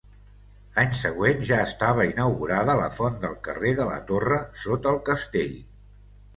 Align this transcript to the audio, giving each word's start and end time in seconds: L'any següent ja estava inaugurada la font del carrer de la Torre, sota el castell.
L'any 0.77 0.95
següent 0.99 1.43
ja 1.49 1.59
estava 1.65 2.07
inaugurada 2.13 2.77
la 2.81 2.89
font 2.97 3.21
del 3.27 3.37
carrer 3.51 3.77
de 3.83 3.89
la 3.93 4.01
Torre, 4.11 4.43
sota 4.67 4.95
el 4.97 5.01
castell. 5.15 5.57